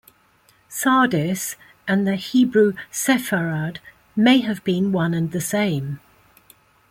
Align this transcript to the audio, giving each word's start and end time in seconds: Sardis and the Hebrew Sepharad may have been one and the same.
Sardis 0.67 1.55
and 1.87 2.07
the 2.07 2.15
Hebrew 2.15 2.73
Sepharad 2.91 3.77
may 4.15 4.39
have 4.41 4.63
been 4.63 4.91
one 4.91 5.13
and 5.13 5.31
the 5.31 5.39
same. 5.39 5.99